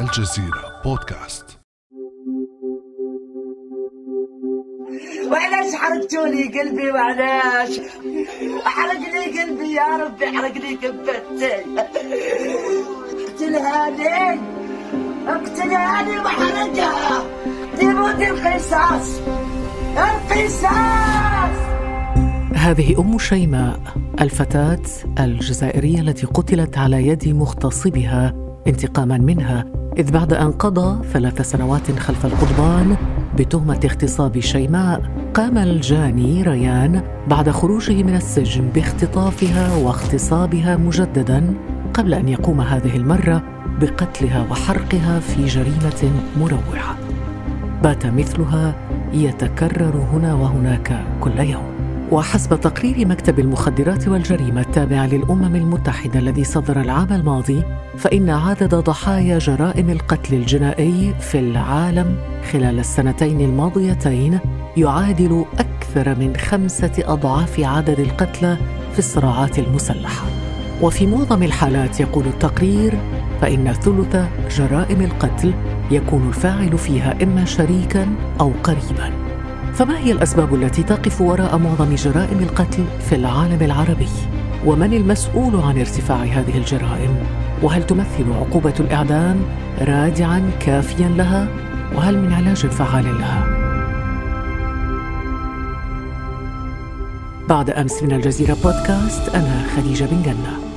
الجزيرة 0.00 0.82
بودكاست. 0.84 1.58
وعلاش 5.30 5.74
حرقتوا 5.74 6.26
لي 6.26 6.60
قلبي 6.60 6.90
وعلاش؟ 6.90 7.80
حرق 8.64 9.00
لي 9.00 9.40
قلبي 9.40 9.72
يا 9.72 9.96
ربي 9.96 10.26
حرق 10.26 10.52
لي 10.52 10.76
كبتي 10.76 11.54
اقتلها 13.28 13.90
لي 13.90 14.40
اقتلها 15.28 16.02
لي 16.02 16.18
وحرقها. 16.18 17.24
ديموت 17.78 18.20
القصاص 18.22 19.20
القصاص 19.96 21.56
هذه 22.54 23.00
أم 23.00 23.18
شيماء 23.18 23.80
الفتاة 24.20 24.82
الجزائرية 25.20 26.00
التي 26.00 26.26
قتلت 26.26 26.78
على 26.78 27.06
يد 27.06 27.28
مغتصبها 27.28 28.34
انتقاما 28.66 29.18
منها 29.18 29.64
إذ 29.98 30.12
بعد 30.12 30.32
أن 30.32 30.52
قضى 30.52 31.08
ثلاث 31.08 31.40
سنوات 31.40 31.98
خلف 31.98 32.26
القضبان 32.26 32.96
بتهمة 33.38 33.80
اغتصاب 33.84 34.40
شيماء 34.40 35.02
قام 35.34 35.58
الجاني 35.58 36.42
ريان 36.42 37.02
بعد 37.28 37.50
خروجه 37.50 38.02
من 38.02 38.14
السجن 38.14 38.68
باختطافها 38.68 39.76
واغتصابها 39.76 40.76
مجددا 40.76 41.54
قبل 41.94 42.14
أن 42.14 42.28
يقوم 42.28 42.60
هذه 42.60 42.96
المرة 42.96 43.42
بقتلها 43.80 44.46
وحرقها 44.50 45.20
في 45.20 45.44
جريمة 45.44 46.12
مروعه 46.40 46.96
بات 47.82 48.06
مثلها 48.06 48.74
يتكرر 49.12 49.96
هنا 50.12 50.34
وهناك 50.34 51.04
كل 51.20 51.38
يوم. 51.38 51.75
وحسب 52.12 52.60
تقرير 52.60 53.08
مكتب 53.08 53.38
المخدرات 53.38 54.08
والجريمة 54.08 54.60
التابع 54.60 55.04
للأمم 55.04 55.56
المتحدة 55.56 56.18
الذي 56.18 56.44
صدر 56.44 56.80
العام 56.80 57.12
الماضي 57.12 57.62
فإن 57.98 58.30
عدد 58.30 58.74
ضحايا 58.74 59.38
جرائم 59.38 59.90
القتل 59.90 60.34
الجنائي 60.34 61.14
في 61.20 61.38
العالم 61.38 62.16
خلال 62.52 62.78
السنتين 62.78 63.40
الماضيتين 63.40 64.38
يعادل 64.76 65.44
أكثر 65.58 66.18
من 66.18 66.36
خمسة 66.36 66.92
أضعاف 66.98 67.60
عدد 67.60 68.00
القتلى 68.00 68.56
في 68.92 68.98
الصراعات 68.98 69.58
المسلحة. 69.58 70.26
وفي 70.82 71.06
معظم 71.06 71.42
الحالات 71.42 72.00
يقول 72.00 72.26
التقرير 72.26 72.98
فإن 73.40 73.72
ثلث 73.72 74.16
جرائم 74.58 75.00
القتل 75.00 75.54
يكون 75.90 76.28
الفاعل 76.28 76.78
فيها 76.78 77.22
إما 77.22 77.44
شريكا 77.44 78.06
أو 78.40 78.52
قريبا. 78.62 79.25
فما 79.76 79.98
هي 79.98 80.12
الأسباب 80.12 80.54
التي 80.54 80.82
تقف 80.82 81.20
وراء 81.20 81.58
معظم 81.58 81.94
جرائم 81.94 82.38
القتل 82.38 82.84
في 83.08 83.14
العالم 83.14 83.62
العربي؟ 83.62 84.08
ومن 84.66 84.94
المسؤول 84.94 85.56
عن 85.56 85.78
ارتفاع 85.78 86.22
هذه 86.22 86.58
الجرائم؟ 86.58 87.16
وهل 87.62 87.86
تمثل 87.86 88.32
عقوبة 88.32 88.74
الإعدام 88.80 89.36
رادعا 89.80 90.50
كافيا 90.60 91.08
لها؟ 91.08 91.48
وهل 91.94 92.18
من 92.18 92.32
علاج 92.32 92.66
فعال 92.66 93.04
لها؟ 93.04 93.46
بعد 97.48 97.70
أمس 97.70 98.02
من 98.02 98.12
الجزيرة 98.12 98.56
بودكاست 98.64 99.34
أنا 99.34 99.62
خديجة 99.76 100.04
بن 100.04 100.22
جنة. 100.22 100.75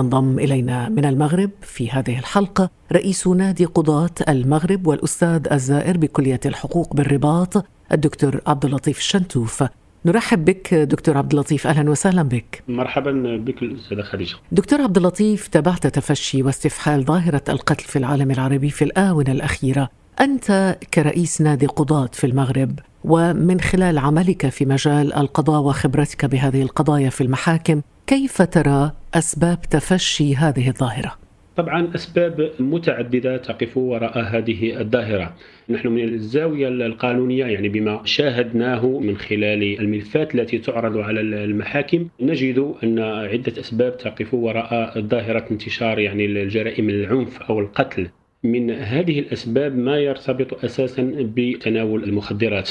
ينضم 0.00 0.38
إلينا 0.38 0.88
من 0.88 1.04
المغرب 1.04 1.50
في 1.62 1.90
هذه 1.90 2.18
الحلقة 2.18 2.70
رئيس 2.92 3.26
نادي 3.26 3.64
قضاة 3.64 4.10
المغرب 4.28 4.86
والأستاذ 4.86 5.52
الزائر 5.52 5.96
بكلية 5.96 6.40
الحقوق 6.46 6.94
بالرباط 6.94 7.64
الدكتور 7.92 8.40
عبد 8.46 8.64
اللطيف 8.64 8.98
الشنتوف 8.98 9.64
نرحب 10.04 10.44
بك 10.44 10.74
دكتور 10.74 11.18
عبد 11.18 11.32
اللطيف 11.32 11.66
أهلا 11.66 11.90
وسهلا 11.90 12.22
بك. 12.22 12.62
مرحبا 12.68 13.36
بك 13.36 13.62
استاذه 13.62 14.02
خديجة. 14.02 14.36
دكتور 14.52 14.80
عبد 14.80 14.96
اللطيف 14.96 15.48
تابعت 15.48 15.86
تفشي 15.86 16.42
واستفحال 16.42 17.04
ظاهرة 17.04 17.42
القتل 17.48 17.84
في 17.84 17.96
العالم 17.98 18.30
العربي 18.30 18.70
في 18.70 18.84
الآونة 18.84 19.32
الأخيرة. 19.32 19.88
أنت 20.20 20.78
كرئيس 20.94 21.40
نادي 21.40 21.66
قضاة 21.66 22.10
في 22.12 22.26
المغرب 22.26 22.78
ومن 23.04 23.60
خلال 23.60 23.98
عملك 23.98 24.48
في 24.48 24.64
مجال 24.64 25.14
القضاء 25.14 25.62
وخبرتك 25.62 26.24
بهذه 26.24 26.62
القضايا 26.62 27.10
في 27.10 27.20
المحاكم 27.20 27.80
كيف 28.06 28.42
ترى 28.42 28.92
أسباب 29.14 29.60
تفشي 29.70 30.36
هذه 30.36 30.68
الظاهرة؟ 30.68 31.20
طبعا 31.56 31.94
أسباب 31.94 32.50
متعددة 32.60 33.36
تقف 33.36 33.76
وراء 33.76 34.18
هذه 34.18 34.80
الظاهرة. 34.80 35.36
نحن 35.68 35.88
من 35.88 36.04
الزاوية 36.04 36.68
القانونية 36.68 37.44
يعني 37.44 37.68
بما 37.68 38.00
شاهدناه 38.04 38.86
من 38.86 39.16
خلال 39.16 39.80
الملفات 39.80 40.34
التي 40.34 40.58
تعرض 40.58 40.98
على 40.98 41.20
المحاكم 41.20 42.08
نجد 42.20 42.74
أن 42.84 42.98
عدة 42.98 43.60
أسباب 43.60 43.96
تقف 43.96 44.34
وراء 44.34 45.00
ظاهرة 45.00 45.44
انتشار 45.50 45.98
يعني 45.98 46.24
الجرائم 46.24 46.90
العنف 46.90 47.42
أو 47.42 47.60
القتل. 47.60 48.08
من 48.44 48.70
هذه 48.70 49.18
الأسباب 49.18 49.76
ما 49.76 49.98
يرتبط 49.98 50.64
أساسا 50.64 51.12
بتناول 51.18 52.04
المخدرات. 52.04 52.70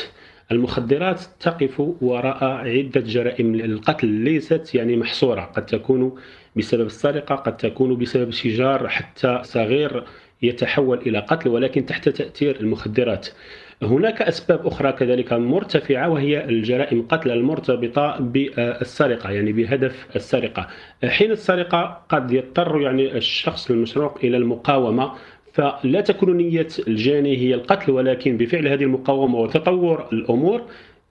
المخدرات 0.52 1.22
تقف 1.40 1.80
وراء 2.02 2.44
عدة 2.44 3.02
جرائم 3.02 3.56
القتل 3.56 4.08
ليست 4.08 4.75
يعني 4.75 4.97
محصورة. 4.97 5.41
قد 5.41 5.66
تكون 5.66 6.16
بسبب 6.56 6.85
السرقة 6.85 7.35
قد 7.35 7.58
تكون 7.58 7.97
بسبب 7.97 8.31
شجار 8.31 8.88
حتى 8.88 9.40
صغير 9.44 10.03
يتحول 10.41 10.97
إلى 10.97 11.19
قتل 11.19 11.50
ولكن 11.50 11.85
تحت 11.85 12.09
تأثير 12.09 12.59
المخدرات. 12.59 13.28
هناك 13.84 14.22
أسباب 14.22 14.68
أخرى 14.68 14.91
كذلك 14.91 15.34
مرتفعة 15.34 16.09
وهي 16.09 16.46
الجرائم 16.46 17.00
القتل 17.00 17.31
المرتبطة 17.31 18.18
بالسرقة 18.19 19.31
يعني 19.31 19.52
بهدف 19.52 20.08
السرقة. 20.16 20.68
حين 21.06 21.31
السرقة 21.31 22.02
قد 22.09 22.31
يضطر 22.31 22.81
يعني 22.81 23.18
الشخص 23.18 23.72
المسروق 23.72 24.18
إلى 24.24 24.38
المقاومة 24.38 25.12
فلا 25.59 26.02
تكون 26.02 26.38
نية 26.38 26.68
الجاني 26.88 27.38
هي 27.38 27.53
القتل 27.53 27.92
ولكن 27.92 28.38
بفعل 28.38 28.68
هذه 28.68 28.84
المقاومة 28.84 29.40
وتطور 29.40 30.08
الأمور 30.14 30.62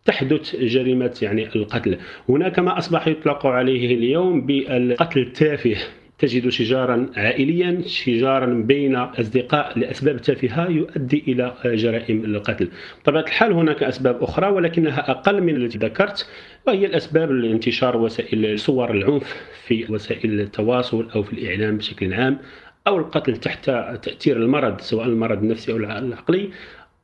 تحدث 0.04 0.56
جريمة 0.56 1.18
يعني 1.22 1.48
القتل. 1.56 1.98
هناك 2.28 2.58
ما 2.58 2.78
أصبح 2.78 3.08
يطلق 3.08 3.46
عليه 3.46 3.94
اليوم 3.94 4.46
بالقتل 4.46 5.20
التافه. 5.20 5.76
تجد 6.18 6.48
شجارا 6.48 7.06
عائليا 7.16 7.82
شجارا 7.86 8.46
بين 8.46 8.96
أصدقاء 8.96 9.78
لأسباب 9.78 10.22
تافهة 10.22 10.70
يؤدي 10.70 11.24
إلى 11.28 11.54
جرائم 11.64 12.24
القتل. 12.24 12.68
طبعا 13.04 13.20
الحال 13.20 13.52
هناك 13.52 13.82
أسباب 13.82 14.22
أخرى 14.22 14.48
ولكنها 14.48 15.10
أقل 15.10 15.42
من 15.42 15.56
التي 15.56 15.78
ذكرت 15.78 16.28
وهي 16.66 16.86
الأسباب 16.86 17.32
لانتشار 17.32 17.96
وسائل 17.96 18.58
صور 18.58 18.90
العنف 18.90 19.36
في 19.66 19.92
وسائل 19.92 20.40
التواصل 20.40 21.08
أو 21.14 21.22
في 21.22 21.32
الإعلام 21.32 21.76
بشكل 21.76 22.14
عام. 22.14 22.38
أو 22.88 22.98
القتل 22.98 23.36
تحت 23.36 23.64
تأثير 24.02 24.36
المرض 24.36 24.80
سواء 24.80 25.06
المرض 25.06 25.42
النفسي 25.42 25.72
أو 25.72 25.76
العقلي 25.76 26.48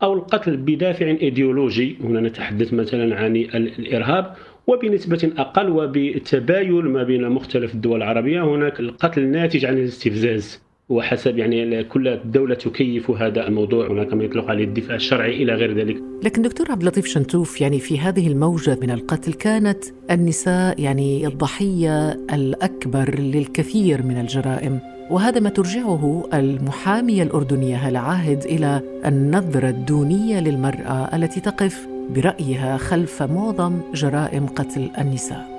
أو 0.03 0.15
القتل 0.15 0.57
بدافع 0.57 1.07
إيديولوجي. 1.07 1.97
هنا 2.05 2.21
نتحدث 2.21 2.75
مثلا 2.75 3.17
عن 3.17 3.37
الإرهاب. 3.37 4.35
وبنسبة 4.67 5.33
أقل 5.39 5.69
وبتباين 5.71 6.73
ما 6.73 7.03
بين 7.03 7.29
مختلف 7.29 7.75
الدول 7.75 7.97
العربية 7.97 8.45
هناك 8.45 8.81
القتل 8.81 9.23
الناتج 9.23 9.65
عن 9.65 9.79
الاستفزاز. 9.79 10.63
وحسب 10.89 11.39
يعني 11.39 11.85
كل 11.85 12.19
دولة 12.25 12.55
تكيف 12.55 13.11
هذا 13.11 13.49
الموضوع. 13.49 13.91
هناك 13.91 14.15
ما 14.15 14.25
يطلق 14.25 14.51
عليه 14.51 14.65
الدفاع 14.65 14.97
الشرعي 14.97 15.43
إلى 15.43 15.55
غير 15.55 15.75
ذلك. 15.75 15.97
لكن 16.25 16.43
دكتور 16.43 16.71
عبد 16.71 16.83
اللطيف 16.83 17.07
شنتوف 17.07 17.61
يعني 17.61 17.79
في 17.79 17.99
هذه 17.99 18.29
الموجة 18.29 18.79
من 18.83 18.91
القتل 18.91 19.33
كانت 19.33 19.85
النساء 20.11 20.81
يعني 20.81 21.27
الضحية 21.27 22.13
الأكبر 22.13 23.21
للكثير 23.21 24.03
من 24.03 24.21
الجرائم. 24.21 24.94
وهذا 25.11 25.41
ما 25.41 25.49
ترجعه 25.49 26.29
المحامية 26.35 27.23
الأردنية 27.23 27.77
هلا 27.77 27.99
عاهد 27.99 28.45
إلى 28.45 28.81
النظرة 29.07 29.69
الدونية 29.69 30.41
للمرأة 30.41 31.17
التي 31.17 31.41
تقف 31.41 31.89
برأيها 32.11 32.77
خلف 32.77 33.23
معظم 33.23 33.81
جرائم 33.95 34.47
قتل 34.47 34.91
النساء. 34.99 35.54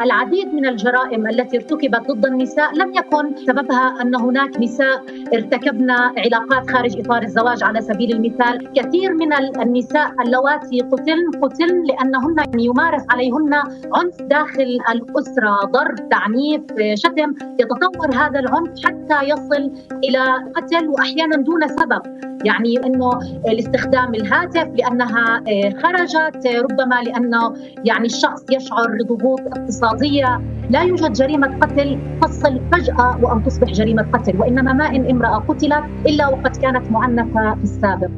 العديد 0.00 0.54
من 0.54 0.66
الجرائم 0.66 1.26
التي 1.26 1.56
ارتكبت 1.56 2.10
ضد 2.10 2.26
النساء 2.26 2.74
لم 2.74 2.94
يكن 2.94 3.36
سببها 3.36 4.02
أن 4.02 4.14
هناك 4.14 4.60
نساء 4.60 5.04
ارتكبن 5.34 5.90
علاقات 5.90 6.70
خارج 6.70 7.00
إطار 7.00 7.22
الزواج 7.22 7.64
على 7.64 7.80
سبيل 7.80 8.12
المثال، 8.12 8.72
كثير 8.72 9.14
من 9.14 9.32
النساء 9.32 10.12
اللواتي 10.22 10.80
قتلن 10.80 11.30
قتلن 11.42 11.82
لأنهن 11.84 12.60
يمارس 12.60 13.02
عليهن 13.10 13.54
عنف 13.94 14.22
داخل 14.22 14.78
الأسرة، 14.92 15.56
ضرب، 15.64 16.08
تعنيف، 16.08 16.62
شتم، 16.94 17.34
يتطور 17.60 18.14
هذا 18.14 18.38
العنف 18.40 18.86
حتى 18.86 19.28
يصل 19.28 19.72
إلى 20.04 20.24
قتل 20.56 20.88
وأحيانا 20.88 21.36
دون 21.36 21.68
سبب، 21.68 22.33
يعني 22.44 22.76
إنه 22.86 23.18
الاستخدام 23.48 24.14
الهاتف 24.14 24.68
لأنها 24.74 25.44
خرجت 25.82 26.46
ربما 26.46 27.02
لأنه 27.02 27.54
يعني 27.84 28.06
الشخص 28.06 28.42
يشعر 28.52 28.88
بضغوط 29.00 29.40
اقتصادية. 29.40 30.40
لا 30.70 30.82
يوجد 30.82 31.12
جريمة 31.12 31.58
قتل 31.58 31.98
تصل 32.22 32.60
فجأة 32.72 33.18
وأن 33.22 33.44
تصبح 33.44 33.68
جريمة 33.68 34.06
قتل 34.12 34.40
وإنما 34.40 34.72
ما 34.72 34.86
إن 34.86 35.10
امرأة 35.10 35.38
قتلت 35.38 35.84
إلا 36.06 36.28
وقد 36.28 36.56
كانت 36.56 36.90
معنفة 36.90 37.54
في 37.54 37.62
السابق. 37.62 38.10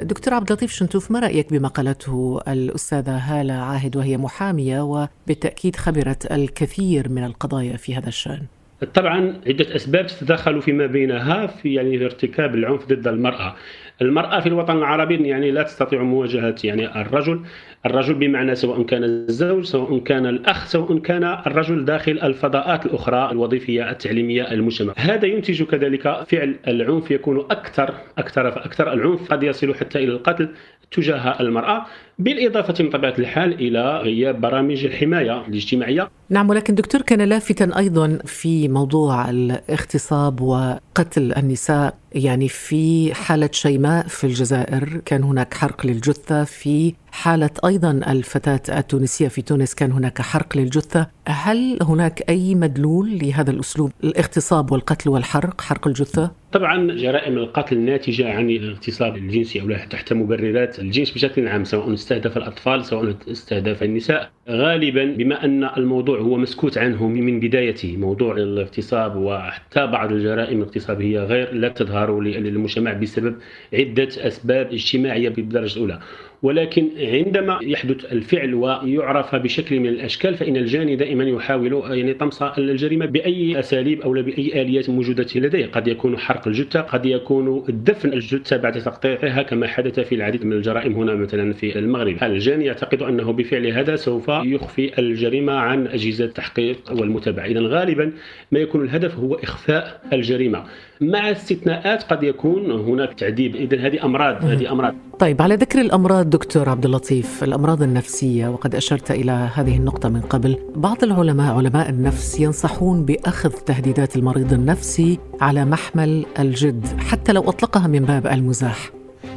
دكتور 0.00 0.34
عبد 0.34 0.50
اللطيف 0.50 0.72
شنتوف 0.72 1.10
ما 1.10 1.18
رأيك 1.18 1.52
بما 1.52 1.68
قالته 1.68 2.40
الأستاذة 2.48 3.16
هالة 3.16 3.54
عاهد 3.54 3.96
وهي 3.96 4.16
محامية 4.16 4.80
وبالتأكيد 4.80 5.76
خبرت 5.76 6.32
الكثير 6.32 7.08
من 7.08 7.24
القضايا 7.24 7.76
في 7.76 7.96
هذا 7.96 8.08
الشأن؟ 8.08 8.42
طبعا 8.84 9.40
عدة 9.46 9.76
أسباب 9.76 10.06
تتداخل 10.06 10.62
فيما 10.62 10.86
بينها 10.86 11.46
في 11.46 11.74
يعني 11.74 11.98
في 11.98 12.04
ارتكاب 12.04 12.54
العنف 12.54 12.86
ضد 12.86 13.08
المرأة. 13.08 13.56
المرأة 14.02 14.40
في 14.40 14.46
الوطن 14.46 14.76
العربي 14.76 15.28
يعني 15.28 15.50
لا 15.50 15.62
تستطيع 15.62 16.02
مواجهة 16.02 16.54
يعني 16.64 17.00
الرجل 17.00 17.40
الرجل 17.86 18.14
بمعنى 18.14 18.54
سواء 18.54 18.82
كان 18.82 19.04
الزوج 19.04 19.64
سواء 19.64 19.98
كان 19.98 20.26
الأخ 20.26 20.66
سواء 20.66 20.98
كان 20.98 21.24
الرجل 21.24 21.84
داخل 21.84 22.12
الفضاءات 22.12 22.86
الأخرى 22.86 23.30
الوظيفية 23.30 23.90
التعليمية 23.90 24.52
المجتمع. 24.52 24.92
هذا 24.96 25.26
ينتج 25.26 25.62
كذلك 25.62 26.24
فعل 26.28 26.56
العنف 26.68 27.10
يكون 27.10 27.40
أكثر 27.50 27.94
أكثر 28.18 28.50
فأكثر 28.50 28.92
العنف 28.92 29.32
قد 29.32 29.42
يصل 29.42 29.74
حتى 29.74 29.98
إلى 29.98 30.12
القتل 30.12 30.48
تجاه 30.90 31.40
المرأة 31.40 31.86
بالإضافة 32.18 32.84
من 32.84 32.90
طبيعة 32.90 33.14
الحال 33.18 33.52
إلى 33.52 33.98
غياب 33.98 34.40
برامج 34.40 34.84
الحماية 34.84 35.46
الاجتماعية. 35.46 36.10
نعم 36.30 36.50
ولكن 36.50 36.74
دكتور 36.74 37.02
كان 37.02 37.20
لافتا 37.20 37.78
أيضا 37.78 38.18
في 38.24 38.68
موضوع 38.68 39.30
الاغتصاب 39.30 40.40
وقتل 40.40 41.32
النساء. 41.36 41.94
يعني 42.14 42.48
في 42.48 43.14
حالة 43.14 43.50
شيماء 43.52 44.06
في 44.06 44.24
الجزائر 44.24 45.00
كان 45.04 45.22
هناك 45.22 45.54
حرق 45.54 45.86
للجثة 45.86 46.44
في 46.44 46.94
حالة 47.14 47.50
أيضا 47.64 47.90
الفتاة 47.90 48.78
التونسية 48.78 49.28
في 49.28 49.42
تونس. 49.42 49.74
كان 49.74 49.92
هناك 49.92 50.22
حرق 50.22 50.56
للجثة. 50.56 51.06
هل 51.28 51.78
هناك 51.82 52.22
أي 52.28 52.54
مدلول 52.54 53.18
لهذا 53.18 53.50
الأسلوب؟ 53.50 53.92
الاغتصاب 54.04 54.72
والقتل 54.72 55.10
والحرق 55.10 55.60
حرق 55.60 55.88
الجثة؟ 55.88 56.30
طبعا 56.52 56.92
جرائم 56.92 57.38
القتل 57.38 57.76
الناتجة 57.76 58.32
عن 58.32 58.50
الاغتصاب 58.50 59.16
الجنسي 59.16 59.60
أو 59.60 59.66
تحت 59.90 60.12
مبررات 60.12 60.78
الجنس 60.78 61.10
بشكل 61.10 61.48
عام 61.48 61.64
سواء 61.64 61.94
استهدف 61.94 62.36
الأطفال 62.36 62.84
سواء 62.84 63.16
استهدف 63.30 63.82
النساء. 63.82 64.30
غالبا 64.48 65.04
بما 65.04 65.44
أن 65.44 65.64
الموضوع 65.64 66.18
هو 66.18 66.36
مسكوت 66.36 66.78
عنه 66.78 67.08
من 67.08 67.40
بدايته 67.40 67.96
موضوع 67.96 68.36
الاغتصاب 68.36 69.16
وحتى 69.16 69.86
بعض 69.86 70.12
الجرائم 70.12 70.58
الاغتصابية 70.58 71.20
غير 71.20 71.54
لا 71.54 71.68
تظهر 71.68 72.20
للمجتمع 72.20 72.92
بسبب 72.92 73.36
عدة 73.74 74.08
أسباب 74.18 74.72
اجتماعية 74.72 75.28
بالدرجة 75.28 75.76
الأولى. 75.76 76.00
ولكن 76.42 76.88
عندما 76.98 77.58
يحدث 77.62 78.12
الفعل 78.12 78.54
ويعرف 78.54 79.34
بشكل 79.34 79.80
من 79.80 79.88
الأشكال 79.88 80.34
فإن 80.34 80.56
الجاني 80.56 80.96
دائما 80.96 81.24
يحاول 81.24 81.82
يعني 81.90 82.14
طمس 82.14 82.42
الجريمة 82.42 83.06
بأي 83.06 83.58
أساليب 83.58 84.00
أو 84.00 84.12
بأي 84.12 84.62
آليات 84.62 84.90
موجودة 84.90 85.26
لديه، 85.34 85.66
قد 85.66 85.88
يكون 85.88 86.18
حرق 86.18 86.48
الجثة، 86.48 86.80
قد 86.80 87.06
يكون 87.06 87.64
دفن 87.68 88.12
الجثة 88.12 88.56
بعد 88.56 88.82
تقطيعها 88.82 89.42
كما 89.42 89.66
حدث 89.66 90.00
في 90.00 90.14
العديد 90.14 90.44
من 90.44 90.52
الجرائم 90.52 90.92
هنا 90.92 91.14
مثلا 91.14 91.52
في 91.52 91.78
المغرب، 91.78 92.16
الجاني 92.22 92.64
يعتقد 92.64 93.02
أنه 93.02 93.32
بفعل 93.32 93.66
هذا 93.66 93.96
سوف 93.96 94.28
يخفي 94.28 94.98
الجريمة 94.98 95.52
عن 95.52 95.86
أجهزة 95.86 96.24
التحقيق 96.24 96.78
والمتابعة، 96.92 97.46
اذا 97.46 97.60
غالبا 97.60 98.12
ما 98.52 98.58
يكون 98.58 98.84
الهدف 98.84 99.18
هو 99.18 99.34
إخفاء 99.34 100.00
الجريمة، 100.12 100.64
مع 101.10 101.30
استثناءات 101.30 102.02
قد 102.02 102.22
يكون 102.22 102.70
هناك 102.70 103.14
تعذيب، 103.14 103.56
اذا 103.56 103.86
هذه 103.86 104.04
أمراض 104.04 104.44
هذه 104.44 104.72
أمراض. 104.72 104.94
طيب 105.18 105.42
على 105.42 105.54
ذكر 105.54 105.80
الأمراض 105.80 106.30
دكتور 106.30 106.68
عبد 106.68 106.84
اللطيف 106.84 107.44
الأمراض 107.44 107.82
النفسية 107.82 108.48
وقد 108.48 108.74
أشرت 108.74 109.10
إلى 109.10 109.48
هذه 109.54 109.76
النقطة 109.76 110.08
من 110.08 110.20
قبل 110.20 110.58
بعض 110.76 111.04
العلماء 111.04 111.54
علماء 111.54 111.90
النفس 111.90 112.40
ينصحون 112.40 113.04
بأخذ 113.04 113.50
تهديدات 113.50 114.16
المريض 114.16 114.52
النفسي 114.52 115.18
على 115.40 115.64
محمل 115.64 116.26
الجد 116.38 116.86
حتى 116.98 117.32
لو 117.32 117.40
أطلقها 117.40 117.86
من 117.86 118.00
باب 118.00 118.26
المزاح. 118.26 118.90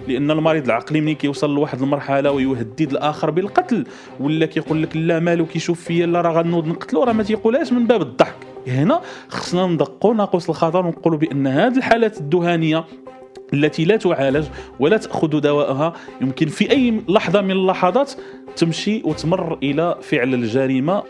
لأن 0.07 0.31
المريض 0.31 0.65
العقلي 0.65 1.01
ملي 1.01 1.15
كيوصل 1.15 1.55
لواحد 1.55 1.81
المرحلة 1.81 2.31
ويهدد 2.31 2.91
الآخر 2.91 3.29
بالقتل؟ 3.29 3.85
ولا 4.19 4.45
كيقول 4.45 4.83
لك 4.83 4.97
لا 4.97 5.19
مالو 5.19 5.45
كيشوف 5.45 5.81
فيا 5.81 6.05
لا 6.05 6.21
راه 6.21 6.41
غنوض 6.41 6.67
نقتلو 6.67 7.03
راه 7.03 7.13
ما 7.13 7.23
تيقولهاش 7.23 7.73
من 7.73 7.87
باب 7.87 8.01
الضحك. 8.01 8.35
هنا 8.71 9.01
خصنا 9.27 9.67
ندقوا 9.67 10.13
ناقوس 10.13 10.49
الخطر 10.49 10.85
ونقولوا 10.85 11.19
بأن 11.19 11.47
هذه 11.47 11.77
الحالات 11.77 12.17
الدهانية 12.17 12.85
التي 13.53 13.85
لا 13.85 13.97
تعالج 13.97 14.45
ولا 14.79 14.97
تأخذ 14.97 15.39
دواءها 15.39 15.93
يمكن 16.21 16.47
في 16.47 16.71
أي 16.71 17.01
لحظة 17.09 17.41
من 17.41 17.51
اللحظات 17.51 18.11
تمشي 18.55 19.01
وتمر 19.05 19.57
إلى 19.63 19.97
فعل 20.01 20.33
الجريمة 20.33 21.03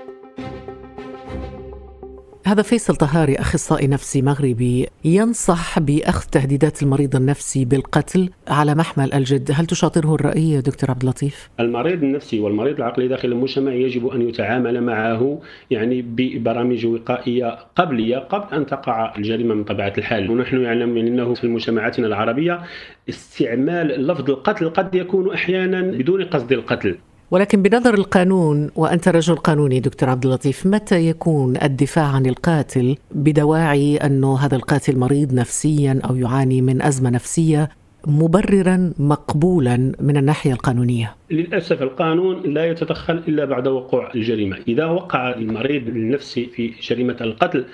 هذا 2.48 2.62
فيصل 2.62 2.96
طهاري 2.96 3.36
أخصائي 3.36 3.88
نفسي 3.88 4.22
مغربي 4.22 4.88
ينصح 5.06 5.80
بأخذ 5.80 6.30
تهديدات 6.30 6.84
المريض 6.84 7.16
النفسي 7.16 7.66
بالقتل 7.66 8.30
على 8.48 8.76
محمل 8.76 9.14
الجد، 9.14 9.52
هل 9.54 9.66
تشاطره 9.66 10.16
الرأي 10.16 10.62
دكتور 10.62 10.92
عبد 10.92 11.02
اللطيف؟ 11.02 11.50
المريض 11.60 12.04
النفسي 12.04 12.40
والمريض 12.40 12.76
العقلي 12.76 13.08
داخل 13.08 13.32
المجتمع 13.32 13.74
يجب 13.74 14.08
أن 14.08 14.30
يتعامل 14.30 14.84
معه 14.84 15.42
يعني 15.72 16.02
ببرامج 16.02 16.86
وقائية 16.86 17.58
قبلية 17.76 18.18
قبل 18.18 18.56
أن 18.56 18.66
تقع 18.66 19.16
الجريمة 19.18 19.56
من 19.56 19.64
طبيعة 19.64 19.94
الحال، 19.98 20.32
ونحن 20.32 20.62
نعلم 20.62 20.98
إنه 20.98 21.34
في 21.34 21.48
مجتمعاتنا 21.48 22.08
العربية 22.08 22.62
استعمال 23.10 24.08
لفظ 24.08 24.30
القتل 24.30 24.70
قد 24.70 24.96
يكون 24.96 25.34
أحيانا 25.34 25.82
بدون 25.82 26.24
قصد 26.24 26.52
القتل. 26.52 26.98
ولكن 27.32 27.62
بنظر 27.62 27.94
القانون 27.94 28.70
وأنت 28.76 29.08
رجل 29.08 29.36
قانوني 29.36 29.80
دكتور 29.80 30.10
عبد 30.10 30.26
اللطيف 30.26 30.66
متى 30.66 31.08
يكون 31.08 31.58
الدفاع 31.64 32.06
عن 32.06 32.26
القاتل 32.26 32.96
بدواعي 33.12 33.98
انه 33.98 34.38
هذا 34.38 34.56
القاتل 34.56 34.98
مريض 34.98 35.34
نفسيا 35.34 36.02
أو 36.10 36.16
يعاني 36.16 36.62
من 36.62 36.82
أزمة 36.82 37.10
نفسية 37.10 37.70
مبررا 38.08 38.94
مقبولا 39.00 39.92
من 40.00 40.18
الناحية 40.18 40.54
القانونية؟ 40.54 41.16
للأسف 41.32 41.82
القانون 41.82 42.42
لا 42.54 42.66
يتدخل 42.66 43.24
إلا 43.28 43.46
بعد 43.46 43.68
وقوع 43.68 44.12
الجريمة، 44.16 44.58
إذا 44.68 44.86
وقع 44.86 45.36
المريض 45.36 45.88
النفسي 45.88 46.46
في 46.46 46.74
جريمة 46.90 47.18
القتل 47.22 47.66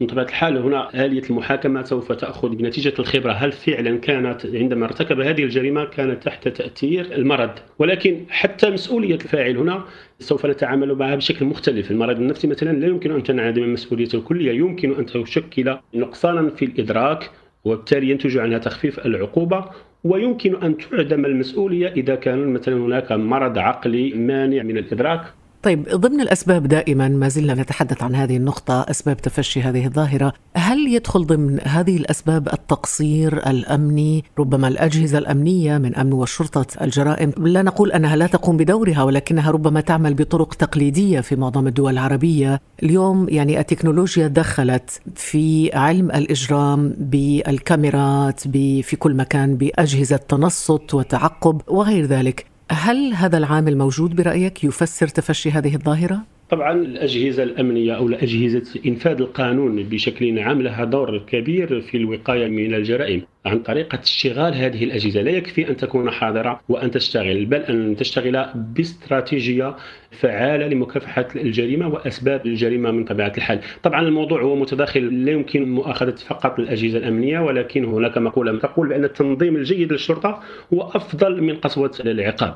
من 0.00 0.06
طبيعة 0.06 0.24
الحال 0.24 0.56
هنا 0.56 1.04
آلية 1.04 1.22
المحاكمة 1.30 1.82
سوف 1.82 2.12
تأخذ 2.12 2.48
بنتيجة 2.48 2.92
الخبرة. 2.98 3.32
هل 3.32 3.52
فعلا 3.52 3.98
كانت 3.98 4.46
عندما 4.46 4.86
ارتكب 4.86 5.20
هذه 5.20 5.42
الجريمة 5.42 5.84
كانت 5.84 6.22
تحت 6.22 6.48
تأثير 6.48 7.14
المرض؟ 7.14 7.50
ولكن 7.78 8.24
حتى 8.28 8.70
مسؤولية 8.70 9.14
الفاعل 9.14 9.56
هنا 9.56 9.84
سوف 10.18 10.46
نتعامل 10.46 10.94
معها 10.94 11.14
بشكل 11.16 11.44
مختلف. 11.44 11.90
المرض 11.90 12.16
النفسي 12.16 12.46
مثلا 12.46 12.78
لا 12.78 12.86
يمكن 12.86 13.10
أن 13.12 13.22
تنعدم 13.22 13.72
مسؤوليته 13.72 14.16
الكلية 14.16 14.52
يمكن 14.52 14.94
أن 14.94 15.06
تشكل 15.06 15.76
نقصانا 15.94 16.50
في 16.50 16.64
الإدراك 16.64 17.30
وبالتالي 17.64 18.10
ينتج 18.10 18.38
عنها 18.38 18.58
تخفيف 18.58 19.06
العقوبة 19.06 19.64
ويمكن 20.04 20.62
أن 20.62 20.76
تعدم 20.76 21.24
المسؤولية 21.24 21.88
إذا 21.88 22.14
كان 22.14 22.52
مثلا 22.52 22.74
هناك 22.74 23.12
مرض 23.12 23.58
عقلي 23.58 24.10
مانع 24.10 24.62
من 24.62 24.78
الإدراك. 24.78 25.22
طيب 25.64 25.88
ضمن 25.88 26.20
الأسباب 26.20 26.66
دائما 26.66 27.08
ما 27.08 27.28
زلنا 27.28 27.54
نتحدث 27.54 28.02
عن 28.02 28.14
هذه 28.14 28.36
النقطة 28.36 28.80
أسباب 28.90 29.16
تفشي 29.16 29.62
هذه 29.62 29.86
الظاهرة 29.86 30.32
هل 30.56 30.78
يدخل 30.88 31.26
ضمن 31.26 31.60
هذه 31.62 31.96
الأسباب 31.96 32.48
التقصير 32.48 33.50
الأمني؟ 33.50 34.24
ربما 34.38 34.68
الأجهزة 34.68 35.18
الأمنية 35.18 35.78
من 35.78 35.94
أمن 35.94 36.12
وشرطة 36.12 36.66
الجرائم. 36.82 37.32
لا 37.38 37.62
نقول 37.62 37.92
أنها 37.92 38.16
لا 38.16 38.26
تقوم 38.26 38.56
بدورها 38.56 39.02
ولكنها 39.02 39.50
ربما 39.50 39.80
تعمل 39.80 40.14
بطرق 40.14 40.54
تقليدية 40.54 41.20
في 41.20 41.36
معظم 41.36 41.66
الدول 41.66 41.92
العربية. 41.92 42.60
اليوم 42.82 43.28
يعني 43.28 43.60
التكنولوجيا 43.60 44.26
دخلت 44.26 45.00
في 45.14 45.70
علم 45.74 46.10
الإجرام 46.10 46.94
بالكاميرات 46.98 48.40
في 48.40 48.96
كل 48.98 49.14
مكان 49.14 49.56
بأجهزة 49.56 50.16
تنصت 50.16 50.94
وتعقب 50.94 51.60
وغير 51.68 52.06
ذلك. 52.06 52.53
هل 52.70 53.14
هذا 53.14 53.38
العامل 53.38 53.78
موجود 53.78 54.16
برأيك 54.16 54.64
يفسر 54.64 55.08
تفشي 55.08 55.50
هذه 55.50 55.74
الظاهرة؟ 55.74 56.33
طبعا 56.50 56.72
الأجهزة 56.72 57.42
الأمنية 57.42 57.96
أو 57.96 58.08
أجهزة 58.08 58.80
إنفاذ 58.86 59.20
القانون 59.20 59.82
بشكل 59.82 60.38
عام 60.38 60.62
لها 60.62 60.84
دور 60.84 61.18
كبير 61.18 61.80
في 61.80 61.96
الوقاية 61.96 62.48
من 62.48 62.74
الجرائم. 62.74 63.22
عن 63.46 63.58
طريقة 63.58 64.00
اشتغال 64.00 64.54
هذه 64.54 64.84
الأجهزة 64.84 65.20
لا 65.22 65.30
يكفي 65.30 65.68
أن 65.70 65.76
تكون 65.76 66.10
حاضرة 66.10 66.60
وأن 66.68 66.90
تشتغل 66.90 67.44
بل 67.46 67.56
أن 67.56 67.96
تشتغل 67.96 68.46
باستراتيجية 68.54 69.76
فعالة 70.10 70.66
لمكافحة 70.66 71.28
الجريمة 71.36 71.88
وأسباب 71.88 72.46
الجريمة 72.46 72.90
من 72.90 73.04
طبيعة 73.04 73.32
الحال. 73.36 73.60
طبعا 73.82 74.00
الموضوع 74.02 74.42
هو 74.42 74.56
متداخل 74.56 75.24
لا 75.24 75.32
يمكن 75.32 75.68
مؤاخذة 75.68 76.14
فقط 76.28 76.58
الأجهزة 76.58 76.98
الأمنية 76.98 77.40
ولكن 77.40 77.84
هناك 77.84 78.18
مقولة 78.18 78.58
تقول 78.58 78.88
بأن 78.88 79.04
التنظيم 79.04 79.56
الجيد 79.56 79.92
للشرطة 79.92 80.40
هو 80.74 80.82
أفضل 80.82 81.42
من 81.42 81.56
قسوة 81.56 81.92
العقاب 82.00 82.54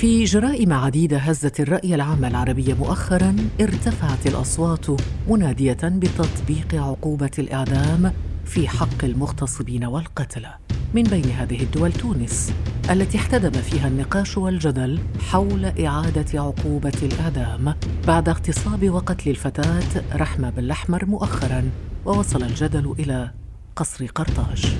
في 0.00 0.24
جرائم 0.24 0.72
عديدة 0.72 1.18
هزت 1.18 1.60
الرأي 1.60 1.94
العام 1.94 2.24
العربي 2.24 2.74
مؤخرا 2.74 3.36
ارتفعت 3.60 4.26
الأصوات 4.26 4.86
منادية 5.28 5.78
بتطبيق 5.82 6.74
عقوبة 6.74 7.30
الإعدام 7.38 8.12
في 8.44 8.68
حق 8.68 9.04
المغتصبين 9.04 9.84
والقتلة 9.84 10.54
من 10.94 11.02
بين 11.02 11.24
هذه 11.24 11.62
الدول 11.62 11.92
تونس 11.92 12.52
التي 12.90 13.18
احتدم 13.18 13.50
فيها 13.50 13.88
النقاش 13.88 14.38
والجدل 14.38 14.98
حول 15.30 15.64
إعادة 15.64 16.40
عقوبة 16.42 16.98
الإعدام 17.02 17.74
بعد 18.06 18.28
اغتصاب 18.28 18.90
وقتل 18.90 19.30
الفتاة 19.30 20.02
رحمة 20.14 20.50
بالأحمر 20.50 21.04
مؤخرا 21.06 21.70
ووصل 22.06 22.42
الجدل 22.42 22.94
إلى 22.98 23.30
قصر 23.76 24.06
قرطاج. 24.06 24.76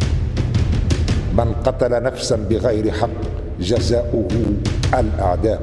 من 1.34 1.52
قتل 1.52 2.02
نفسا 2.02 2.36
بغير 2.36 2.90
حق 2.92 3.39
جزاؤه 3.60 4.28
الإعدام 4.94 5.60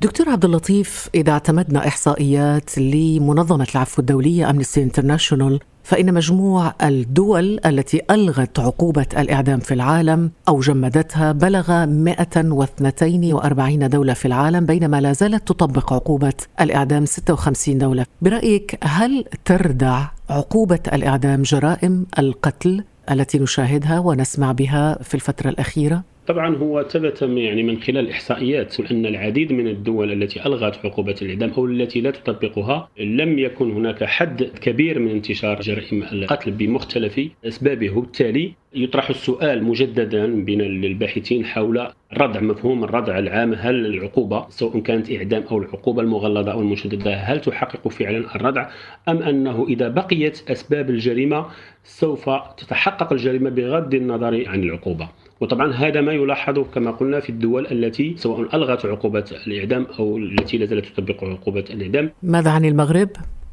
دكتور 0.00 0.28
عبد 0.28 0.44
اللطيف 0.44 1.08
إذا 1.14 1.32
اعتمدنا 1.32 1.88
إحصائيات 1.88 2.78
لمنظمة 2.78 3.66
العفو 3.74 4.00
الدولية 4.00 4.50
أمنستي 4.50 4.82
انترناشونال 4.82 5.60
فإن 5.84 6.14
مجموع 6.14 6.74
الدول 6.82 7.60
التي 7.66 8.00
ألغت 8.10 8.60
عقوبة 8.60 9.06
الإعدام 9.18 9.58
في 9.58 9.74
العالم 9.74 10.30
أو 10.48 10.60
جمدتها 10.60 11.32
بلغ 11.32 11.86
142 11.86 13.88
دولة 13.88 14.14
في 14.14 14.26
العالم 14.26 14.66
بينما 14.66 15.00
لا 15.00 15.12
زالت 15.12 15.48
تطبق 15.48 15.92
عقوبة 15.92 16.32
الإعدام 16.60 17.06
56 17.06 17.78
دولة 17.78 18.06
برأيك 18.22 18.78
هل 18.84 19.24
تردع 19.44 20.04
عقوبة 20.30 20.80
الإعدام 20.92 21.42
جرائم 21.42 22.06
القتل 22.18 22.84
التي 23.10 23.38
نشاهدها 23.38 23.98
ونسمع 23.98 24.52
بها 24.52 24.98
في 25.02 25.14
الفترة 25.14 25.50
الأخيرة؟ 25.50 26.02
طبعا 26.26 26.56
هو 26.56 26.82
ثبت 26.82 27.22
يعني 27.22 27.62
من 27.62 27.80
خلال 27.80 28.10
إحصائيات 28.10 28.80
أن 28.80 29.06
العديد 29.06 29.52
من 29.52 29.68
الدول 29.68 30.12
التي 30.12 30.46
ألغت 30.46 30.86
عقوبة 30.86 31.14
الإعدام 31.22 31.50
أو 31.50 31.66
التي 31.66 32.00
لا 32.00 32.10
تطبقها 32.10 32.88
لم 32.98 33.38
يكن 33.38 33.70
هناك 33.70 34.04
حد 34.04 34.42
كبير 34.42 34.98
من 34.98 35.10
انتشار 35.10 35.60
جرائم 35.60 36.02
القتل 36.02 36.50
بمختلف 36.50 37.20
أسبابه. 37.44 37.96
وبالتالي 37.96 38.52
يطرح 38.74 39.10
السؤال 39.10 39.64
مجددا 39.64 40.44
بين 40.44 40.60
الباحثين 40.60 41.44
حول 41.44 41.88
ردع 42.12 42.40
مفهوم 42.40 42.84
الردع 42.84 43.18
العام. 43.18 43.54
هل 43.54 43.86
العقوبة 43.86 44.46
سواء 44.48 44.80
كانت 44.80 45.12
إعدام 45.12 45.42
أو 45.50 45.58
العقوبة 45.58 46.02
المغلظة 46.02 46.52
أو 46.52 46.60
المشددة 46.60 47.14
هل 47.14 47.40
تحقق 47.40 47.88
فعلا 47.88 48.36
الردع 48.36 48.70
أم 49.08 49.22
أنه 49.22 49.66
إذا 49.68 49.88
بقيت 49.88 50.50
أسباب 50.50 50.90
الجريمة 50.90 51.46
سوف 51.84 52.30
تتحقق 52.56 53.12
الجريمة 53.12 53.50
بغض 53.50 53.94
النظر 53.94 54.48
عن 54.48 54.62
العقوبة؟ 54.62 55.08
وطبعا 55.40 55.72
هذا 55.72 56.00
ما 56.00 56.12
يلاحظ 56.12 56.58
كما 56.58 56.90
قلنا 56.90 57.20
في 57.20 57.30
الدول 57.30 57.66
التي 57.66 58.14
سواء 58.16 58.56
ألغت 58.56 58.86
عقوبة 58.86 59.24
الإعدام 59.46 59.86
أو 59.98 60.18
التي 60.18 60.58
لا 60.58 60.66
زالت 60.66 60.86
تطبق 60.86 61.24
عقوبة 61.24 61.64
الإعدام. 61.70 62.10
ماذا 62.22 62.50
عن 62.50 62.64
المغرب؟ 62.64 63.08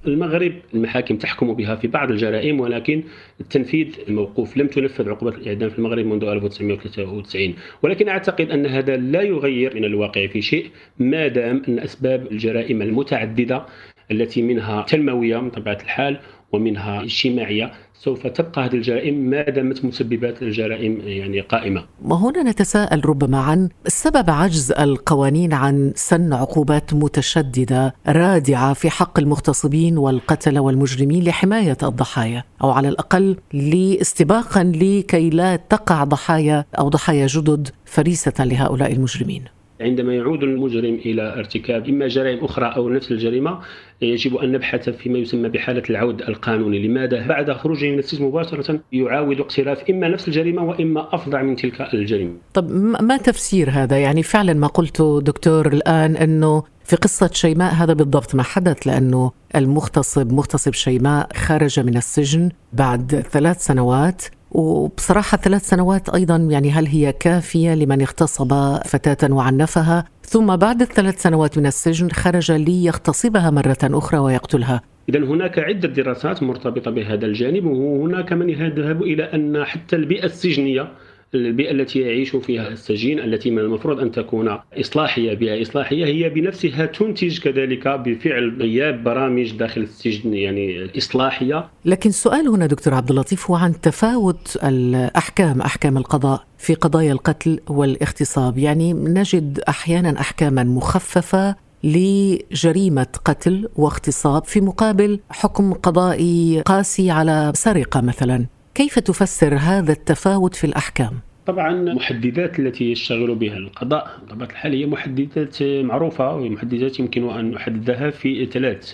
المغرب 0.07 0.53
المحاكم 0.73 1.17
تحكم 1.17 1.53
بها 1.53 1.75
في 1.75 1.87
بعض 1.87 2.11
الجرائم 2.11 2.59
ولكن 2.59 3.03
التنفيذ 3.41 3.87
موقوف 4.07 4.57
لم 4.57 4.67
تنفذ 4.67 5.09
عقوبة 5.09 5.35
الإعدام 5.35 5.69
في 5.69 5.79
المغرب 5.79 6.05
منذ 6.05 6.23
1993 6.23 7.53
ولكن 7.83 8.09
أعتقد 8.09 8.51
أن 8.51 8.65
هذا 8.65 8.97
لا 8.97 9.21
يغير 9.21 9.75
من 9.75 9.85
الواقع 9.85 10.27
في 10.27 10.41
شيء 10.41 10.69
ما 10.99 11.27
دام 11.27 11.61
أن 11.67 11.79
أسباب 11.79 12.31
الجرائم 12.31 12.81
المتعددة 12.81 13.65
التي 14.11 14.41
منها 14.41 14.81
تنموية 14.81 15.37
من 15.37 15.49
طبيعة 15.49 15.77
الحال 15.83 16.19
ومنها 16.51 17.03
اجتماعية 17.03 17.71
سوف 18.03 18.27
تبقى 18.27 18.65
هذه 18.65 18.73
الجرائم 18.73 19.15
ما 19.29 19.49
دامت 19.49 19.85
مسببات 19.85 20.41
الجرائم 20.41 21.01
يعني 21.05 21.41
قائمة. 21.41 21.85
وهنا 22.05 22.43
نتساءل 22.43 23.05
ربما 23.05 23.37
عن 23.37 23.69
سبب 23.87 24.29
عجز 24.29 24.71
القوانين 24.71 25.53
عن 25.53 25.93
سن 25.95 26.33
عقوبات 26.33 26.93
متشددة 26.93 27.95
رادعة 28.07 28.73
في 28.73 28.89
حق 28.89 29.19
المغتصبين 29.19 29.97
والقتله 29.97 30.59
والمجرمين 30.61 31.23
لحماية 31.23 31.77
الضحايا 31.83 32.43
أو 32.63 32.69
على 32.71 32.89
الأقل 32.89 33.37
لاستباقا 33.53 34.63
لكي 34.63 35.29
لا 35.29 35.55
تقع 35.55 36.03
ضحايا 36.03 36.65
أو 36.79 36.89
ضحايا 36.89 37.27
جدد 37.27 37.69
فريسة 37.85 38.33
لهؤلاء 38.45 38.91
المجرمين. 38.91 39.58
عندما 39.81 40.15
يعود 40.15 40.43
المجرم 40.43 40.95
إلى 41.05 41.33
ارتكاب 41.33 41.89
إما 41.89 42.07
جرائم 42.07 42.43
أخرى 42.43 42.73
أو 42.75 42.89
نفس 42.89 43.11
الجريمة 43.11 43.59
يجب 44.01 44.35
أن 44.35 44.51
نبحث 44.51 44.89
فيما 44.89 45.17
يسمى 45.17 45.49
بحالة 45.49 45.83
العود 45.89 46.21
القانوني، 46.21 46.87
لماذا 46.87 47.27
بعد 47.27 47.51
خروجه 47.51 47.91
من 47.91 47.99
السجن 47.99 48.25
مباشرة 48.25 48.79
يعاود 48.91 49.39
اقتراف 49.39 49.89
إما 49.89 50.07
نفس 50.07 50.27
الجريمة 50.27 50.63
وإما 50.63 51.15
أفظع 51.15 51.41
من 51.41 51.55
تلك 51.55 51.93
الجريمة. 51.93 52.33
طب 52.53 52.71
ما 53.01 53.17
تفسير 53.17 53.69
هذا؟ 53.69 53.97
يعني 53.97 54.23
فعلا 54.23 54.53
ما 54.53 54.67
قلته 54.67 55.21
دكتور 55.21 55.67
الآن 55.67 56.15
أنه 56.15 56.63
في 56.83 56.95
قصة 56.95 57.29
شيماء 57.33 57.73
هذا 57.73 57.93
بالضبط 57.93 58.35
ما 58.35 58.43
حدث 58.43 58.87
لأنه 58.87 59.31
المغتصب 59.55 60.33
مغتصب 60.33 60.73
شيماء 60.73 61.29
خرج 61.33 61.79
من 61.79 61.97
السجن 61.97 62.49
بعد 62.73 63.23
ثلاث 63.31 63.65
سنوات 63.65 64.25
وبصراحة 64.51 65.37
ثلاث 65.37 65.69
سنوات 65.69 66.09
أيضا 66.09 66.35
يعني 66.35 66.71
هل 66.71 66.87
هي 66.87 67.11
كافية 67.11 67.75
لمن 67.75 68.01
اغتصب 68.01 68.77
فتاة 68.85 69.33
وعنفها 69.33 70.05
ثم 70.23 70.55
بعد 70.55 70.81
الثلاث 70.81 71.21
سنوات 71.21 71.57
من 71.57 71.65
السجن 71.65 72.09
خرج 72.09 72.51
ليغتصبها 72.51 73.49
مرة 73.49 73.77
أخرى 73.83 74.19
ويقتلها. 74.19 74.81
إذا 75.09 75.19
هناك 75.19 75.59
عدة 75.59 75.89
دراسات 75.89 76.43
مرتبطة 76.43 76.91
بهذا 76.91 77.25
الجانب 77.25 77.65
وهناك 77.65 78.33
من 78.33 78.49
يذهب 78.49 79.01
إلى 79.01 79.23
أن 79.23 79.63
حتى 79.65 79.95
البيئة 79.95 80.25
السجنية 80.25 80.87
البيئة 81.35 81.71
التي 81.71 81.99
يعيش 81.99 82.35
فيها 82.35 82.67
السجين 82.67 83.19
التي 83.19 83.51
من 83.51 83.59
المفروض 83.59 83.99
أن 83.99 84.11
تكون 84.11 84.57
إصلاحية 84.79 85.33
بيئة 85.33 85.61
إصلاحية 85.61 86.05
هي 86.05 86.29
بنفسها 86.29 86.85
تنتج 86.85 87.39
كذلك 87.39 87.87
بفعل 87.87 88.57
غياب 88.61 89.03
برامج 89.03 89.51
داخل 89.51 89.81
السجن 89.81 90.33
يعني 90.33 90.89
إصلاحية. 90.97 91.69
لكن 91.85 92.09
السؤال 92.09 92.47
هنا 92.47 92.65
دكتور 92.65 92.93
عبد 92.93 93.09
اللطيف 93.09 93.51
هو 93.51 93.55
عن 93.55 93.81
تفاوت 93.81 94.57
الأحكام 94.63 95.61
أحكام 95.61 95.97
القضاء 95.97 96.43
في 96.57 96.73
قضايا 96.73 97.11
القتل 97.11 97.59
والاغتصاب. 97.69 98.57
يعني 98.57 98.93
نجد 98.93 99.59
أحيانا 99.69 100.19
أحكاما 100.19 100.63
مخففة 100.63 101.55
لجريمة 101.83 103.07
قتل 103.25 103.69
واغتصاب 103.75 104.45
في 104.45 104.61
مقابل 104.61 105.19
حكم 105.29 105.73
قضائي 105.73 106.61
قاسي 106.65 107.11
على 107.11 107.51
سرقة 107.55 108.01
مثلا. 108.01 108.45
كيف 108.75 108.99
تفسر 108.99 109.55
هذا 109.55 109.91
التفاوت 109.91 110.55
في 110.55 110.63
الأحكام؟ 110.63 111.11
طبعا 111.45 111.71
المحددات 111.71 112.59
التي 112.59 112.91
يشتغل 112.91 113.35
بها 113.35 113.57
القضاء 113.57 114.19
بطبيعه 114.25 114.49
الحال 114.49 114.73
هي 114.73 114.85
محددات 114.85 115.63
معروفة 115.63 116.35
ومحددات 116.35 116.99
يمكن 116.99 117.29
أن 117.29 117.51
نحددها 117.51 118.09
في 118.09 118.45
ثلاث 118.45 118.93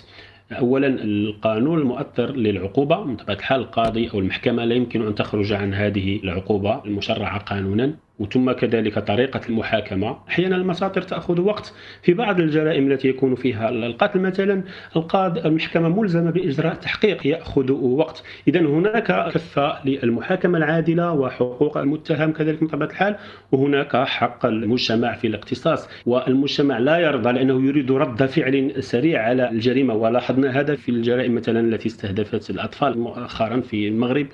اولا 0.52 0.86
القانون 0.86 1.78
المؤثر 1.78 2.36
للعقوبة 2.36 3.04
من 3.04 3.16
طبيعه 3.16 3.36
الحال 3.36 3.60
القاضي 3.60 4.10
أو 4.14 4.18
المحكمة 4.18 4.64
لا 4.64 4.74
يمكن 4.74 5.06
أن 5.06 5.14
تخرج 5.14 5.52
عن 5.52 5.74
هذه 5.74 6.20
العقوبة 6.24 6.84
المشرعة 6.84 7.38
قانونا 7.38 7.94
وثم 8.18 8.52
كذلك 8.52 8.98
طريقة 8.98 9.40
المحاكمة. 9.48 10.18
أحيانا 10.28 10.56
المساطر 10.56 11.02
تأخذ 11.02 11.40
وقت. 11.40 11.74
في 12.02 12.14
بعض 12.14 12.40
الجرائم 12.40 12.92
التي 12.92 13.08
يكون 13.08 13.34
فيها 13.34 13.68
القتل 13.68 14.20
مثلا 14.20 14.62
القاضي 14.96 15.40
المحكمة 15.40 15.88
ملزمة 15.88 16.30
بإجراء 16.30 16.74
تحقيق 16.74 17.26
يأخذ 17.26 17.72
وقت. 17.72 18.22
إذا 18.48 18.60
هناك 18.60 19.32
كفة 19.32 19.84
للمحاكمة 19.84 20.58
العادلة 20.58 21.12
وحقوق 21.12 21.78
المتهم 21.78 22.32
كذلك 22.32 22.62
من 22.62 22.68
طبيعة 22.68 22.88
الحال 22.88 23.16
وهناك 23.52 23.96
حق 23.96 24.46
المجتمع 24.46 25.14
في 25.14 25.26
الاقتصاص. 25.26 25.88
والمجتمع 26.06 26.78
لا 26.78 26.98
يرضى 26.98 27.32
لأنه 27.32 27.66
يريد 27.66 27.92
رد 27.92 28.26
فعل 28.26 28.82
سريع 28.82 29.22
على 29.22 29.50
الجريمة. 29.50 29.94
ولاحظنا 29.94 30.60
هذا 30.60 30.76
في 30.76 30.88
الجرائم 30.88 31.34
مثلا 31.34 31.60
التي 31.60 31.88
استهدفت 31.88 32.50
الأطفال 32.50 32.98
مؤخرا 32.98 33.60
في 33.60 33.88
المغرب. 33.88 34.26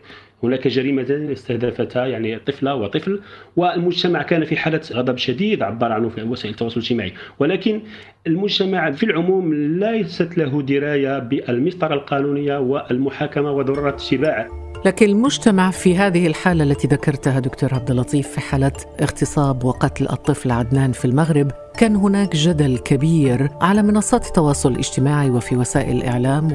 هناك 0.42 0.68
جريمة 0.68 1.06
استهدفتا 1.32 2.06
يعني 2.06 2.38
طفلة 2.38 2.74
وطفل 2.74 3.20
والمجتمع 3.56 4.22
كان 4.22 4.44
في 4.44 4.56
حالة 4.56 4.80
غضب 4.92 5.16
شديد 5.16 5.62
عبر 5.62 5.92
عنه 5.92 6.08
في 6.08 6.22
وسائل 6.22 6.52
التواصل 6.52 6.80
الاجتماعي. 6.80 7.12
ولكن 7.38 7.82
المجتمع 8.26 8.90
في 8.90 9.02
العموم 9.02 9.54
ليست 9.54 10.38
له 10.38 10.62
دراية 10.62 11.18
بالمسطرة 11.18 11.94
القانونية 11.94 12.58
والمحاكمة 12.58 13.52
وضرورة 13.52 13.88
اتباع 13.88 14.62
لكن 14.84 15.06
المجتمع 15.06 15.70
في 15.70 15.96
هذه 15.96 16.26
الحالة 16.26 16.64
التي 16.64 16.88
ذكرتها 16.88 17.40
دكتور 17.40 17.74
عبد 17.74 17.90
اللطيف 17.90 18.28
في 18.28 18.40
حالة 18.40 18.72
اغتصاب 19.00 19.64
وقتل 19.64 20.08
الطفل 20.08 20.50
عدنان 20.50 20.92
في 20.92 21.04
المغرب 21.04 21.50
كان 21.78 21.96
هناك 21.96 22.36
جدل 22.36 22.78
كبير 22.78 23.48
على 23.60 23.82
منصات 23.82 24.26
التواصل 24.26 24.72
الاجتماعي 24.72 25.30
وفي 25.30 25.56
وسائل 25.56 25.96
الإعلام 25.96 26.52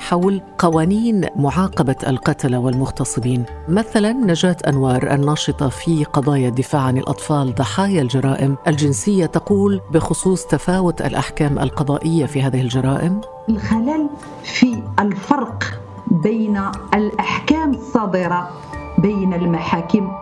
وحول 0.00 0.42
قوانين 0.58 1.26
معاقبة 1.36 1.96
القتلة 2.06 2.58
والمغتصبين. 2.58 3.44
مثلا 3.68 4.12
نجاة 4.12 4.56
أنوار 4.68 5.14
الناشطة 5.14 5.68
في 5.68 6.04
قضايا 6.04 6.48
الدفاع 6.48 6.82
عن 6.82 6.98
الأطفال 6.98 7.54
ضحايا 7.54 8.02
الجرائم. 8.02 8.56
الجنسية 8.66 9.26
تقول 9.26 9.80
بخصوص 9.92 10.46
تفاوت 10.46 11.02
الأحكام 11.02 11.58
القضائية 11.58 12.26
في 12.26 12.42
هذه 12.42 12.60
الجرائم. 12.60 13.20
الخلل 13.48 14.08
في 14.42 14.82
الفرق 14.98 15.64
بين 16.10 16.60
الأحكام 16.94 17.70
الصادرة 17.70 18.50
بين 18.98 19.34
المحاكم. 19.34 20.12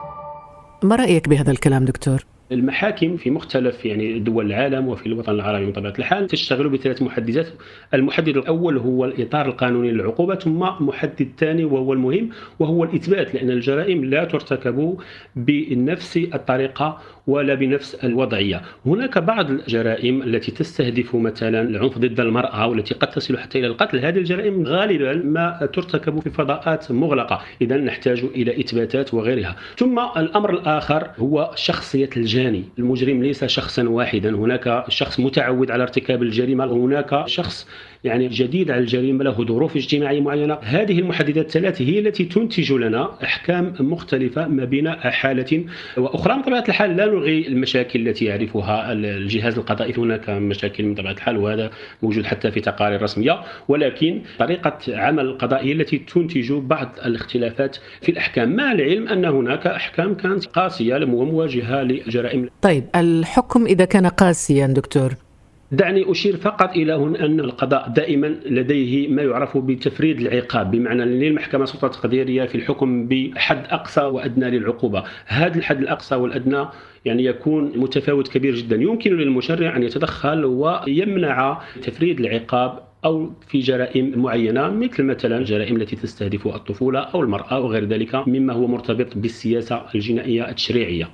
ما 0.82 0.97
رأيك 0.97 1.28
بهذا 1.28 1.50
الكلام 1.50 1.85
دكتور؟ 1.85 2.25
المحاكم 2.52 3.16
في 3.16 3.30
مختلف 3.30 3.84
يعني 3.84 4.18
دول 4.18 4.46
العالم 4.46 4.88
وفي 4.88 5.06
الوطن 5.06 5.32
العربي 5.32 5.66
بطبيعة 5.66 5.94
الحال 5.98 6.26
تشتغل 6.26 6.68
بثلاث 6.68 7.02
محددات 7.02 7.48
المحدد 7.94 8.36
الأول 8.36 8.78
هو 8.78 9.04
الإطار 9.04 9.46
القانوني 9.46 9.90
للعقوبة 9.90 10.34
ثم 10.34 10.58
محدد 10.58 11.28
ثاني 11.38 11.64
وهو 11.64 11.92
المهم 11.92 12.30
وهو 12.58 12.84
الإثبات 12.84 13.34
لأن 13.34 13.50
الجرائم 13.50 14.04
لا 14.04 14.24
ترتكب 14.24 14.98
بنفس 15.36 16.16
الطريقة 16.16 16.98
ولا 17.26 17.54
بنفس 17.54 17.94
الوضعية. 17.94 18.62
هناك 18.86 19.18
بعض 19.18 19.50
الجرائم 19.50 20.22
التي 20.22 20.50
تستهدف 20.50 21.14
مثلا 21.14 21.62
العنف 21.62 21.98
ضد 21.98 22.20
المرأة 22.20 22.66
والتي 22.66 22.94
قد 22.94 23.10
تصل 23.10 23.38
حتى 23.38 23.58
إلى 23.58 23.66
القتل. 23.66 23.98
هذه 23.98 24.18
الجرائم 24.18 24.66
غالبا 24.66 25.12
ما 25.14 25.68
ترتكب 25.72 26.20
في 26.20 26.30
فضاءات 26.30 26.92
مغلقة. 26.92 27.40
اذا 27.62 27.76
نحتاج 27.76 28.24
إلى 28.34 28.60
إثباتات 28.60 29.14
وغيرها. 29.14 29.56
ثم 29.76 29.98
الأمر 30.16 30.50
الآخر 30.50 31.10
هو 31.18 31.50
شخصية 31.54 32.10
الجاني. 32.38 32.64
المجرم 32.78 33.23
ليس 33.23 33.45
شخصا 33.45 33.88
واحدا. 33.88 34.30
هناك 34.30 34.85
شخص 34.88 35.21
متعود 35.21 35.71
على 35.71 35.83
ارتكاب 35.83 36.23
الجريمة. 36.23 36.66
وهناك 36.66 37.26
شخص 37.26 37.66
يعني 38.04 38.28
جديد 38.28 38.70
على 38.70 38.80
الجريمة 38.80 39.24
له 39.24 39.44
ظروف 39.44 39.76
اجتماعية 39.76 40.20
معينة. 40.20 40.58
هذه 40.62 40.98
المحددات 40.98 41.46
الثلاث 41.46 41.82
هي 41.82 41.98
التي 41.98 42.24
تنتج 42.24 42.72
لنا 42.72 43.24
أحكام 43.24 43.74
مختلفة 43.80 44.48
ما 44.48 44.64
بين 44.64 44.90
حالة 44.90 45.64
وأخرى. 45.96 46.38
بطبيعه 46.38 46.64
الحال 46.68 46.96
لا 46.96 47.06
نلغي 47.06 47.48
المشاكل 47.48 48.08
التي 48.08 48.24
يعرفها 48.24 48.92
الجهاز 48.92 49.58
القضائي. 49.58 49.94
هناك 49.98 50.30
مشاكل 50.30 50.84
من 50.84 50.94
طبيعة 50.94 51.12
الحال 51.12 51.36
وهذا 51.36 51.70
موجود 52.02 52.24
حتى 52.24 52.50
في 52.50 52.60
تقارير 52.60 53.02
رسمية. 53.02 53.40
ولكن 53.68 54.22
طريقة 54.38 54.78
عمل 54.88 55.24
القضاء 55.24 55.64
هي 55.64 55.72
التي 55.72 55.98
تنتج 55.98 56.52
بعض 56.52 56.88
الاختلافات 57.06 57.76
في 58.02 58.08
الأحكام. 58.08 58.56
مع 58.56 58.72
العلم 58.72 59.08
أن 59.08 59.24
هناك 59.24 59.66
أحكام 59.66 60.14
كانت 60.14 60.46
قاسية 60.46 60.94
ومواجهه 60.94 61.82
لجرائم. 61.82 62.48
طيب 62.62 62.84
الحكم 62.96 63.66
إذا 63.66 63.84
كان 63.84 64.06
قاسيا 64.06 64.66
دكتور؟ 64.66 65.27
دعني 65.72 66.10
أشير 66.10 66.37
فقط 66.37 66.70
إلى 66.70 66.92
هنا 66.92 67.25
أن 67.26 67.40
القضاء 67.40 67.88
دائما 67.88 68.26
لديه 68.26 69.08
ما 69.08 69.22
يعرف 69.22 69.58
بتفريد 69.58 70.20
العقاب 70.20 70.70
بمعنى 70.70 71.04
للمحكمة 71.04 71.64
سلطة 71.64 71.88
تقديرية 71.88 72.44
في 72.44 72.54
الحكم 72.54 73.08
بحد 73.08 73.64
أقصى 73.70 74.00
وأدنى 74.00 74.50
للعقوبة 74.50 75.04
هذا 75.26 75.58
الحد 75.58 75.78
الأقصى 75.82 76.14
والأدنى 76.14 76.66
يعني 77.04 77.25
يكون 77.25 77.72
متفاوت 77.78 78.28
كبير 78.28 78.54
جدا 78.54 78.76
يمكن 78.76 79.16
للمشرع 79.16 79.76
أن 79.76 79.82
يتدخل 79.82 80.44
ويمنع 80.44 81.60
تفريد 81.82 82.20
العقاب 82.20 82.78
أو 83.04 83.30
في 83.48 83.58
جرائم 83.58 84.18
معينة 84.18 84.68
مثل 84.68 85.02
مثلا 85.02 85.38
الجرائم 85.38 85.76
التي 85.76 85.96
تستهدف 85.96 86.46
الطفولة 86.46 87.00
أو 87.00 87.22
المرأة 87.22 87.60
وغير 87.60 87.84
ذلك 87.84 88.28
مما 88.28 88.52
هو 88.52 88.66
مرتبط 88.66 89.16
بالسياسة 89.16 89.82
الجنائية 89.94 90.48
التشريعيه. 90.48 91.08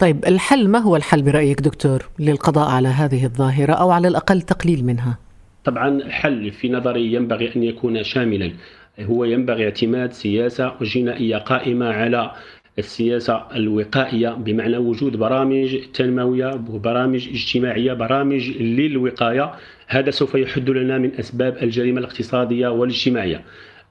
طيب 0.00 0.24
الحل 0.26 0.68
ما 0.68 0.78
هو 0.78 0.96
الحل 0.96 1.22
برأيك 1.22 1.60
دكتور 1.60 2.08
للقضاء 2.18 2.70
على 2.70 2.88
هذه 2.88 3.24
الظاهرة 3.24 3.72
أو 3.72 3.90
على 3.90 4.08
الأقل 4.08 4.42
تقليل 4.42 4.84
منها؟ 4.84 5.18
طبعا 5.64 5.88
الحل 5.88 6.50
في 6.50 6.68
نظري 6.68 7.12
ينبغي 7.12 7.56
أن 7.56 7.62
يكون 7.62 8.02
شاملا. 8.02 8.52
هو 9.00 9.24
ينبغي 9.24 9.64
اعتماد 9.64 10.12
سياسة 10.12 10.74
جنائية 10.82 11.36
قائمة 11.36 11.86
على 11.86 12.30
السياسة 12.78 13.46
الوقائية 13.54 14.28
بمعنى 14.28 14.76
وجود 14.76 15.16
برامج 15.16 15.78
تنموية 15.94 16.60
وبرامج 16.70 17.28
اجتماعية 17.28 17.92
برامج 17.92 18.50
للوقاية. 18.50 19.52
هذا 19.86 20.10
سوف 20.10 20.34
يحد 20.34 20.70
لنا 20.70 20.98
من 20.98 21.10
أسباب 21.18 21.56
الجريمة 21.62 21.98
الاقتصادية 21.98 22.68
والاجتماعية. 22.68 23.44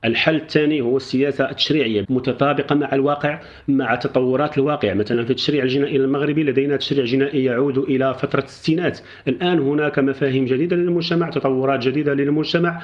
الحل 0.05 0.35
الثاني 0.35 0.81
هو 0.81 0.97
السياسة 0.97 1.49
التشريعية 1.49 2.05
متطابقة 2.09 2.75
مع 2.75 2.93
الواقع 2.93 3.39
مع 3.67 3.95
تطورات 3.95 4.57
الواقع. 4.57 4.93
مثلا 4.93 5.25
في 5.25 5.29
التشريع 5.29 5.63
الجنائي 5.63 5.95
المغربي 5.95 6.43
لدينا 6.43 6.77
تشريع 6.77 7.05
جنائي 7.05 7.43
يعود 7.43 7.77
إلى 7.77 8.13
فترة 8.13 8.43
الستينات. 8.43 8.99
الآن 9.27 9.59
هناك 9.59 9.99
مفاهيم 9.99 10.45
جديدة 10.45 10.75
للمجتمع 10.75 11.29
تطورات 11.29 11.79
جديدة 11.79 12.13
للمجتمع 12.13 12.81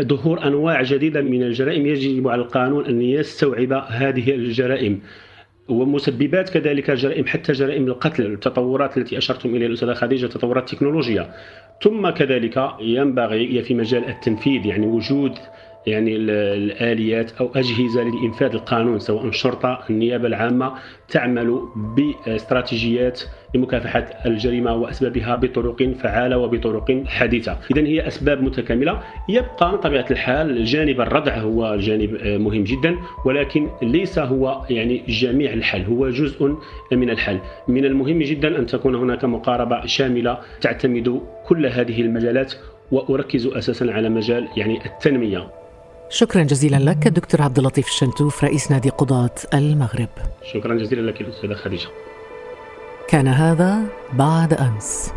ظهور 0.00 0.46
أنواع 0.46 0.82
جديدة 0.82 1.22
من 1.22 1.42
الجرائم. 1.42 1.86
يجب 1.86 2.28
على 2.28 2.42
القانون 2.42 2.86
أن 2.86 3.02
يستوعب 3.02 3.72
هذه 3.88 4.34
الجرائم. 4.34 5.00
ومسببات 5.68 6.50
كذلك 6.50 6.90
جرائم 6.90 7.26
حتى 7.26 7.52
جرائم 7.52 7.86
القتل 7.86 8.26
التطورات 8.26 8.98
التي 8.98 9.18
أشرتم 9.18 9.54
إليها 9.54 9.68
الأستاذة 9.68 9.92
خديجة 9.92 10.26
تطورات 10.26 10.72
التكنولوجيا. 10.72 11.34
ثم 11.82 12.10
كذلك 12.10 12.70
ينبغي 12.80 13.62
في 13.62 13.74
مجال 13.74 14.08
التنفيذ 14.08 14.66
يعني 14.66 14.86
وجود 14.86 15.32
يعني 15.88 16.16
الآليات 16.16 17.32
أو 17.40 17.50
أجهزة 17.56 18.02
لانفاذ 18.02 18.54
القانون 18.54 18.98
سواء 18.98 19.26
الشرطه 19.26 19.80
النيابة 19.90 20.26
العامة 20.26 20.72
تعمل 21.08 21.60
باستراتيجيات 21.96 23.22
لمكافحة 23.54 24.06
الجريمة 24.26 24.74
وأسبابها 24.74 25.36
بطرق 25.36 25.82
فعالة 25.82 26.38
وبطرق 26.38 27.02
حديثة، 27.06 27.56
اذا 27.70 27.80
هي 27.80 28.06
أسباب 28.06 28.42
متكاملة، 28.42 29.02
يبقى 29.28 29.72
بطبيعه 29.72 30.06
الحال 30.10 30.64
جانب 30.64 31.00
الردع 31.00 31.38
هو 31.38 31.76
جانب 31.76 32.18
مهم 32.24 32.64
جدا 32.64 32.96
ولكن 33.24 33.68
ليس 33.82 34.18
هو 34.18 34.62
يعني 34.70 35.02
جميع 35.08 35.52
الحل، 35.52 35.82
هو 35.82 36.08
جزء 36.08 36.56
من 36.92 37.10
الحل، 37.10 37.38
من 37.68 37.84
المهم 37.84 38.18
جدا 38.18 38.58
أن 38.58 38.66
تكون 38.66 38.94
هناك 38.94 39.24
مقاربة 39.24 39.86
شاملة 39.86 40.38
تعتمد 40.60 41.20
كل 41.46 41.66
هذه 41.66 42.00
المجالات 42.00 42.54
وأركز 42.92 43.46
أساسا 43.46 43.84
على 43.84 44.08
مجال 44.08 44.48
يعني 44.56 44.78
التنمية. 44.86 45.48
شكرا 46.10 46.42
جزيلا 46.42 46.76
لك 46.76 47.06
الدكتور 47.06 47.42
عبد 47.42 47.58
اللطيف 47.58 47.86
الشنتوف 47.86 48.44
رئيس 48.44 48.70
نادي 48.70 48.88
قضاة 48.88 49.34
المغرب. 49.54 50.08
شكرا 50.52 50.74
جزيلا 50.74 51.10
لك 51.10 51.20
الاستاذه 51.20 51.54
خديجة. 51.54 51.88
كان 53.08 53.28
هذا 53.28 53.78
بعد 54.12 54.52
أمس. 54.52 55.12